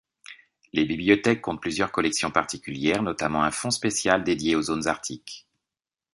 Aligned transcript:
Les 0.73 0.83
bibliothèques 0.83 1.41
comptent 1.43 1.61
plusieurs 1.61 1.91
collections 1.91 2.31
particulières, 2.31 3.03
notamment 3.03 3.43
un 3.43 3.51
fonds 3.51 3.69
spécial 3.69 4.23
dédié 4.23 4.55
aux 4.55 4.63
zones 4.63 4.87
arctiques. 4.87 5.45